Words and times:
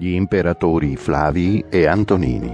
gli 0.00 0.14
imperatori 0.14 0.96
Flavii 0.96 1.66
e 1.68 1.86
Antonini. 1.86 2.50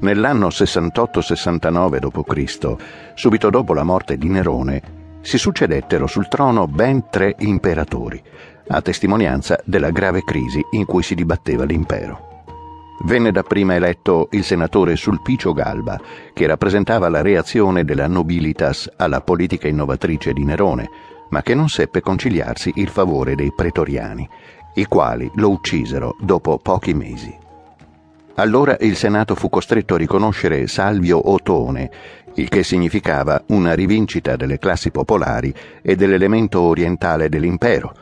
Nell'anno 0.00 0.48
68-69 0.48 1.98
d.C., 1.98 2.74
subito 3.14 3.48
dopo 3.48 3.72
la 3.72 3.84
morte 3.84 4.18
di 4.18 4.28
Nerone, 4.28 4.82
si 5.22 5.38
succedettero 5.38 6.06
sul 6.06 6.28
trono 6.28 6.66
ben 6.66 7.08
tre 7.08 7.36
imperatori, 7.38 8.22
a 8.68 8.82
testimonianza 8.82 9.58
della 9.64 9.88
grave 9.88 10.22
crisi 10.22 10.60
in 10.72 10.84
cui 10.84 11.02
si 11.02 11.14
dibatteva 11.14 11.64
l'impero. 11.64 12.29
Venne 13.02 13.32
dapprima 13.32 13.74
eletto 13.74 14.28
il 14.32 14.44
senatore 14.44 14.94
Sulpicio 14.94 15.54
Galba, 15.54 15.98
che 16.34 16.46
rappresentava 16.46 17.08
la 17.08 17.22
reazione 17.22 17.82
della 17.82 18.06
nobilitas 18.06 18.90
alla 18.96 19.22
politica 19.22 19.68
innovatrice 19.68 20.34
di 20.34 20.44
Nerone, 20.44 20.90
ma 21.30 21.42
che 21.42 21.54
non 21.54 21.70
seppe 21.70 22.02
conciliarsi 22.02 22.72
il 22.76 22.88
favore 22.88 23.34
dei 23.34 23.52
pretoriani, 23.56 24.28
i 24.74 24.84
quali 24.84 25.30
lo 25.36 25.48
uccisero 25.48 26.16
dopo 26.20 26.58
pochi 26.58 26.92
mesi. 26.92 27.34
Allora 28.34 28.76
il 28.80 28.96
Senato 28.96 29.34
fu 29.34 29.48
costretto 29.48 29.94
a 29.94 29.98
riconoscere 29.98 30.66
Salvio 30.66 31.30
Otone, 31.30 31.90
il 32.34 32.48
che 32.48 32.62
significava 32.62 33.42
una 33.48 33.72
rivincita 33.72 34.36
delle 34.36 34.58
classi 34.58 34.90
popolari 34.90 35.52
e 35.80 35.96
dell'elemento 35.96 36.60
orientale 36.60 37.30
dell'impero, 37.30 37.94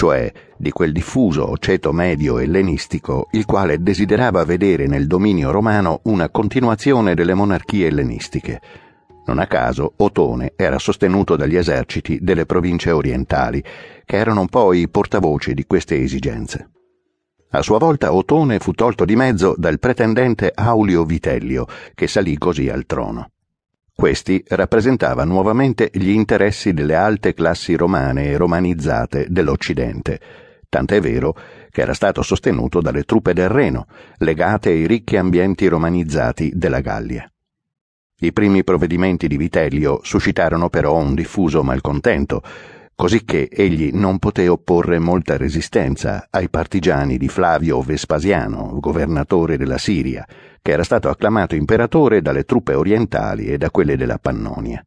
cioè 0.00 0.32
di 0.56 0.70
quel 0.70 0.92
diffuso 0.92 1.58
ceto 1.58 1.92
medio 1.92 2.38
ellenistico, 2.38 3.28
il 3.32 3.44
quale 3.44 3.82
desiderava 3.82 4.42
vedere 4.46 4.86
nel 4.86 5.06
dominio 5.06 5.50
romano 5.50 6.00
una 6.04 6.30
continuazione 6.30 7.12
delle 7.12 7.34
monarchie 7.34 7.88
ellenistiche. 7.88 8.62
Non 9.26 9.38
a 9.38 9.46
caso 9.46 9.92
Otone 9.98 10.54
era 10.56 10.78
sostenuto 10.78 11.36
dagli 11.36 11.54
eserciti 11.54 12.18
delle 12.22 12.46
province 12.46 12.92
orientali, 12.92 13.62
che 14.06 14.16
erano 14.16 14.46
poi 14.46 14.80
i 14.80 14.88
portavoce 14.88 15.52
di 15.52 15.66
queste 15.66 16.00
esigenze. 16.00 16.70
A 17.50 17.60
sua 17.60 17.76
volta 17.76 18.14
Otone 18.14 18.58
fu 18.58 18.72
tolto 18.72 19.04
di 19.04 19.16
mezzo 19.16 19.54
dal 19.58 19.78
pretendente 19.78 20.50
Aulio 20.54 21.04
Vitellio, 21.04 21.66
che 21.94 22.06
salì 22.06 22.38
così 22.38 22.70
al 22.70 22.86
trono. 22.86 23.32
Questi 24.00 24.42
rappresentava 24.48 25.24
nuovamente 25.24 25.90
gli 25.92 26.08
interessi 26.08 26.72
delle 26.72 26.94
alte 26.94 27.34
classi 27.34 27.76
romane 27.76 28.28
e 28.28 28.38
romanizzate 28.38 29.26
dell'Occidente, 29.28 30.18
tant'è 30.70 31.02
vero 31.02 31.36
che 31.68 31.82
era 31.82 31.92
stato 31.92 32.22
sostenuto 32.22 32.80
dalle 32.80 33.02
truppe 33.02 33.34
del 33.34 33.50
Reno, 33.50 33.86
legate 34.16 34.70
ai 34.70 34.86
ricchi 34.86 35.18
ambienti 35.18 35.68
romanizzati 35.68 36.50
della 36.54 36.80
Gallia. 36.80 37.30
I 38.20 38.32
primi 38.32 38.64
provvedimenti 38.64 39.28
di 39.28 39.36
Vitellio 39.36 40.00
suscitarono 40.02 40.70
però 40.70 40.96
un 40.96 41.14
diffuso 41.14 41.62
malcontento, 41.62 42.40
cosicché 43.00 43.48
egli 43.48 43.92
non 43.94 44.18
poté 44.18 44.46
opporre 44.46 44.98
molta 44.98 45.38
resistenza 45.38 46.26
ai 46.28 46.50
partigiani 46.50 47.16
di 47.16 47.28
Flavio 47.28 47.80
Vespasiano, 47.80 48.78
governatore 48.78 49.56
della 49.56 49.78
Siria, 49.78 50.26
che 50.60 50.72
era 50.72 50.84
stato 50.84 51.08
acclamato 51.08 51.54
imperatore 51.54 52.20
dalle 52.20 52.44
truppe 52.44 52.74
orientali 52.74 53.46
e 53.46 53.56
da 53.56 53.70
quelle 53.70 53.96
della 53.96 54.18
Pannonia. 54.18 54.84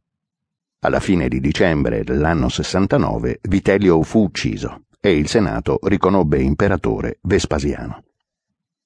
Alla 0.81 0.99
fine 0.99 1.27
di 1.27 1.39
dicembre 1.39 2.03
dell'anno 2.03 2.49
69 2.49 3.39
Vitellio 3.41 4.03
fu 4.03 4.21
ucciso 4.25 4.81
e 4.99 5.17
il 5.17 5.27
Senato 5.27 5.79
riconobbe 5.81 6.39
imperatore 6.39 7.17
Vespasiano. 7.21 8.03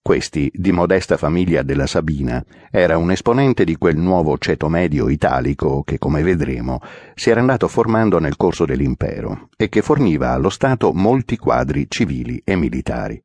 Questi, 0.08 0.50
di 0.54 0.72
modesta 0.72 1.18
famiglia 1.18 1.64
della 1.64 1.86
Sabina, 1.86 2.42
era 2.72 2.98
un 2.98 3.12
esponente 3.12 3.66
di 3.66 3.76
quel 3.76 3.98
nuovo 3.98 4.38
ceto 4.38 4.70
medio 4.70 5.10
italico 5.10 5.84
che, 5.84 5.98
come 5.98 6.24
vedremo, 6.24 6.80
si 7.14 7.30
era 7.30 7.42
andato 7.42 7.68
formando 7.68 8.18
nel 8.18 8.38
corso 8.38 8.64
dell'impero 8.64 9.50
e 9.58 9.68
che 9.68 9.82
forniva 9.82 10.32
allo 10.32 10.48
Stato 10.48 10.94
molti 10.94 11.36
quadri 11.36 11.88
civili 11.90 12.42
e 12.46 12.56
militari. 12.56 13.22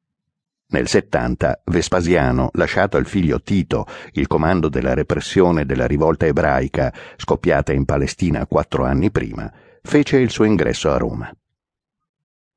Nel 0.71 0.89
70 0.89 1.63
Vespasiano, 1.67 2.51
lasciato 2.55 2.97
al 2.97 3.07
figlio 3.07 3.41
Tito 3.41 3.87
il 4.15 4.27
comando 4.27 4.69
della 4.69 4.95
repressione 4.95 5.65
della 5.65 5.87
rivolta 5.87 6.27
ebraica 6.27 6.93
scoppiata 7.15 7.73
in 7.73 7.85
Palestina 7.85 8.45
quattro 8.49 8.85
anni 8.85 9.13
prima, 9.13 9.49
fece 9.83 10.17
il 10.17 10.31
suo 10.31 10.47
ingresso 10.47 10.91
a 10.91 10.97
Roma. 10.97 11.33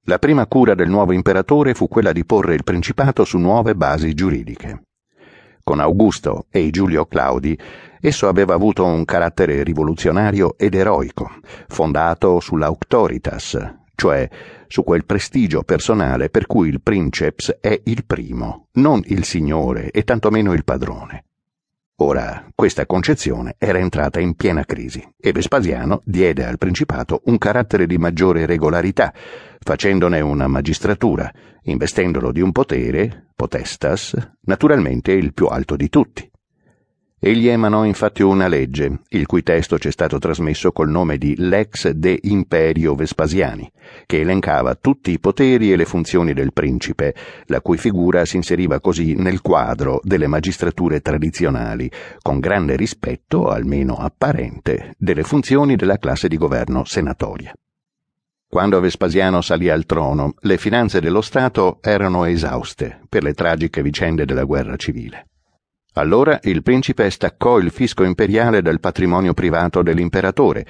La 0.08 0.20
prima 0.20 0.46
cura 0.46 0.76
del 0.76 0.88
nuovo 0.88 1.14
imperatore 1.14 1.74
fu 1.74 1.88
quella 1.88 2.12
di 2.12 2.26
porre 2.26 2.54
il 2.54 2.64
principato 2.64 3.26
su 3.26 3.40
nuove 3.40 3.74
basi 3.74 4.14
giuridiche. 4.14 4.84
Con 5.64 5.80
Augusto 5.80 6.46
e 6.52 6.70
Giulio 6.70 7.08
Claudi, 7.08 7.58
esso 8.00 8.28
aveva 8.28 8.54
avuto 8.54 8.86
un 8.86 9.04
carattere 9.04 9.64
rivoluzionario 9.64 10.60
ed 10.60 10.76
eroico, 10.76 11.32
fondato 11.68 12.40
sull'auctoritas, 12.40 13.78
cioè 13.96 14.30
su 14.68 14.84
quel 14.84 15.06
prestigio 15.06 15.64
personale 15.64 16.30
per 16.30 16.46
cui 16.46 16.70
il 16.70 16.82
princeps 16.82 17.58
è 17.60 17.82
il 17.86 18.06
primo, 18.06 18.68
non 18.74 19.02
il 19.06 19.24
signore 19.24 19.90
e 19.90 20.04
tantomeno 20.04 20.54
il 20.54 20.64
padrone. 20.64 21.24
Ora, 22.00 22.46
questa 22.54 22.86
concezione 22.86 23.56
era 23.58 23.80
entrata 23.80 24.20
in 24.20 24.36
piena 24.36 24.66
crisi 24.66 25.02
e 25.18 25.32
Vespasiano 25.32 26.02
diede 26.04 26.44
al 26.44 26.58
Principato 26.58 27.22
un 27.26 27.38
carattere 27.38 27.88
di 27.88 27.98
maggiore 27.98 28.46
regolarità, 28.46 29.14
facendone 29.60 30.20
una 30.20 30.48
magistratura, 30.48 31.32
investendolo 31.64 32.34
di 32.34 32.42
un 32.42 32.52
potere, 32.52 33.28
potestas, 33.34 34.14
naturalmente 34.42 35.14
il 35.14 35.34
più 35.34 35.46
alto 35.46 35.78
di 35.78 35.88
tutti. 35.88 36.30
Egli 37.18 37.48
emanò 37.48 37.86
infatti 37.86 38.24
una 38.24 38.48
legge, 38.48 39.00
il 39.10 39.26
cui 39.26 39.42
testo 39.42 39.80
ci 39.80 39.88
è 39.88 39.92
stato 39.92 40.20
trasmesso 40.20 40.72
col 40.74 40.90
nome 40.90 41.18
di 41.18 41.34
Lex 41.38 41.90
de 41.92 42.20
Imperio 42.24 42.94
Vespasiani, 42.94 43.72
che 44.06 44.20
elencava 44.20 44.76
tutti 44.76 45.12
i 45.12 45.20
poteri 45.20 45.72
e 45.72 45.78
le 45.78 45.86
funzioni 45.86 46.34
del 46.34 46.52
principe, 46.52 47.16
la 47.46 47.62
cui 47.62 47.78
figura 47.78 48.26
si 48.26 48.36
inseriva 48.36 48.82
così 48.82 49.16
nel 49.16 49.42
quadro 49.42 50.02
delle 50.04 50.28
magistrature 50.28 51.00
tradizionali, 51.00 51.90
con 52.22 52.40
grande 52.40 52.76
rispetto, 52.76 53.48
almeno 53.48 53.96
apparente, 53.96 54.94
delle 54.98 55.24
funzioni 55.24 55.78
della 55.78 55.98
classe 55.98 56.28
di 56.28 56.38
governo 56.38 56.84
senatoria. 56.84 57.54
Quando 58.48 58.80
Vespasiano 58.80 59.42
salì 59.42 59.70
al 59.70 59.86
trono, 59.86 60.36
le 60.42 60.58
finanze 60.58 61.00
dello 61.00 61.22
Stato 61.22 61.80
erano 61.82 62.26
esauste 62.26 63.02
per 63.10 63.24
le 63.24 63.34
tragiche 63.34 63.82
vicende 63.82 64.26
della 64.26 64.44
guerra 64.44 64.76
civile. 64.76 65.28
Allora 65.98 66.40
il 66.44 66.62
principe 66.62 67.10
staccò 67.10 67.58
il 67.58 67.72
fisco 67.72 68.04
imperiale 68.04 68.62
dal 68.62 68.82
patrimonio 68.82 69.34
privato 69.34 69.82
dell'imperatore, 69.82 70.66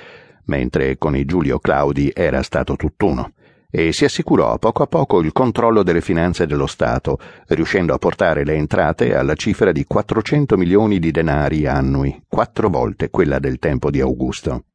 mentre 0.46 1.00
con 1.00 1.16
i 1.16 1.26
Giulio 1.26 1.58
Claudi 1.58 2.12
era 2.14 2.44
stato 2.44 2.76
tutt'uno, 2.76 3.32
e 3.72 3.92
si 3.92 4.06
assicurò 4.06 4.60
poco 4.60 4.84
a 4.84 4.88
poco 4.88 5.22
il 5.22 5.32
controllo 5.32 5.82
delle 5.82 6.02
finanze 6.02 6.46
dello 6.46 6.68
Stato, 6.68 7.18
riuscendo 7.48 7.92
a 7.96 7.98
portare 7.98 8.46
le 8.46 8.54
entrate 8.54 9.16
alla 9.16 9.34
cifra 9.34 9.72
di 9.72 9.84
400 9.86 10.58
milioni 10.58 11.00
di 11.00 11.10
denari 11.10 11.66
annui, 11.66 12.22
quattro 12.28 12.70
volte 12.70 13.10
quella 13.10 13.40
del 13.40 13.58
tempo 13.58 13.90
di 13.90 14.02
Augusto. 14.02 14.66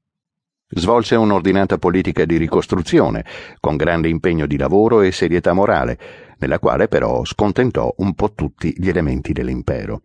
Svolse 0.67 1.15
un'ordinata 1.15 1.79
politica 1.79 2.25
di 2.25 2.37
ricostruzione, 2.37 3.25
con 3.61 3.77
grande 3.77 4.09
impegno 4.09 4.47
di 4.47 4.59
lavoro 4.59 5.01
e 5.03 5.13
serietà 5.13 5.53
morale, 5.53 5.97
nella 6.39 6.59
quale 6.59 6.89
però 6.89 7.25
scontentò 7.25 7.95
un 7.99 8.15
po' 8.15 8.33
tutti 8.33 8.75
gli 8.77 8.89
elementi 8.89 9.33
dell'impero. 9.33 10.03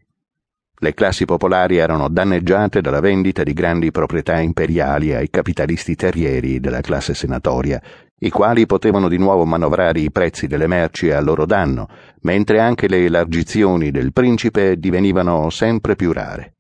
Le 0.78 0.94
classi 0.94 1.26
popolari 1.26 1.78
erano 1.78 2.10
danneggiate 2.10 2.82
dalla 2.82 3.00
vendita 3.00 3.44
di 3.44 3.54
grandi 3.54 3.92
proprietà 3.92 4.40
imperiali 4.40 5.14
ai 5.14 5.30
capitalisti 5.30 5.96
terrieri 5.96 6.60
della 6.60 6.82
classe 6.82 7.14
senatoria, 7.14 7.82
i 8.20 8.30
quali 8.30 8.66
potevano 8.66 9.08
di 9.08 9.18
nuovo 9.18 9.46
manovrare 9.46 10.00
i 10.00 10.12
prezzi 10.12 10.48
delle 10.48 10.68
merci 10.68 11.12
a 11.12 11.22
loro 11.22 11.46
danno, 11.46 11.88
mentre 12.22 12.60
anche 12.60 12.88
le 12.88 13.06
elargizioni 13.06 13.92
del 13.92 14.12
principe 14.14 14.78
divenivano 14.78 15.50
sempre 15.50 15.96
più 15.96 16.12
rare. 16.12 16.54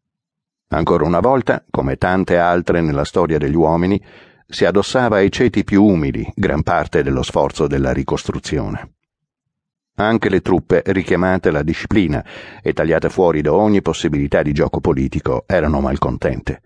Ancora 0.69 1.05
una 1.05 1.19
volta, 1.19 1.63
come 1.69 1.97
tante 1.97 2.37
altre 2.37 2.81
nella 2.81 3.05
storia 3.05 3.37
degli 3.37 3.55
uomini, 3.55 4.01
si 4.47 4.65
addossava 4.65 5.17
ai 5.17 5.31
ceti 5.31 5.63
più 5.63 5.83
umili 5.83 6.25
gran 6.35 6.63
parte 6.63 7.03
dello 7.03 7.23
sforzo 7.23 7.67
della 7.67 7.91
ricostruzione. 7.91 8.94
Anche 9.97 10.27
le 10.27 10.41
truppe 10.41 10.81
richiamate 10.87 11.47
alla 11.49 11.63
disciplina 11.63 12.23
e 12.61 12.73
tagliate 12.73 13.09
fuori 13.09 13.41
da 13.41 13.53
ogni 13.53 13.81
possibilità 13.81 14.41
di 14.41 14.51
gioco 14.51 14.81
politico 14.81 15.45
erano 15.47 15.79
malcontente. 15.79 16.61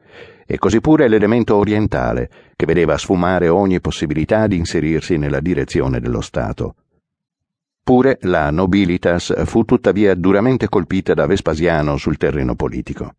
E 0.48 0.58
così 0.58 0.82
pure 0.82 1.08
l'elemento 1.08 1.56
orientale, 1.56 2.30
che 2.56 2.66
vedeva 2.66 2.98
sfumare 2.98 3.48
ogni 3.48 3.80
possibilità 3.82 4.48
di 4.48 4.58
inserirsi 4.58 5.18
nella 5.18 5.42
direzione 5.42 6.00
dello 6.00 6.22
Stato. 6.22 6.74
Pure 7.84 8.18
la 8.22 8.50
nobilitas 8.50 9.46
fu 9.46 9.64
tuttavia 9.64 10.16
duramente 10.16 10.68
colpita 10.68 11.14
da 11.14 11.28
Vespasiano 11.28 11.98
sul 11.98 12.18
terreno 12.18 12.56
politico. 12.56 13.14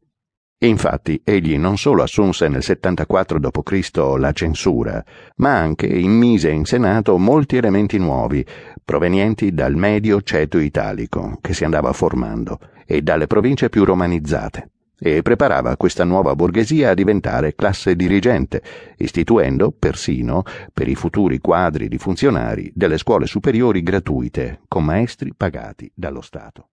Infatti 0.62 1.22
egli 1.24 1.56
non 1.56 1.78
solo 1.78 2.02
assunse 2.02 2.46
nel 2.48 2.62
74 2.62 3.38
d.C. 3.38 3.96
la 4.18 4.32
censura, 4.32 5.02
ma 5.36 5.56
anche 5.56 5.86
immise 5.86 6.50
in 6.50 6.66
Senato 6.66 7.16
molti 7.16 7.56
elementi 7.56 7.96
nuovi, 7.96 8.44
provenienti 8.84 9.54
dal 9.54 9.74
medio 9.74 10.20
ceto 10.20 10.58
italico 10.58 11.38
che 11.40 11.54
si 11.54 11.64
andava 11.64 11.94
formando 11.94 12.58
e 12.84 13.00
dalle 13.00 13.26
province 13.26 13.70
più 13.70 13.84
romanizzate, 13.84 14.68
e 14.98 15.22
preparava 15.22 15.78
questa 15.78 16.04
nuova 16.04 16.34
borghesia 16.34 16.90
a 16.90 16.94
diventare 16.94 17.54
classe 17.54 17.96
dirigente, 17.96 18.62
istituendo 18.98 19.70
persino, 19.70 20.42
per 20.74 20.88
i 20.88 20.94
futuri 20.94 21.38
quadri 21.38 21.88
di 21.88 21.96
funzionari, 21.96 22.70
delle 22.74 22.98
scuole 22.98 23.24
superiori 23.24 23.82
gratuite, 23.82 24.60
con 24.68 24.84
maestri 24.84 25.32
pagati 25.34 25.90
dallo 25.94 26.20
Stato. 26.20 26.68